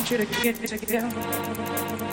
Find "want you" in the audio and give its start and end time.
0.00-0.16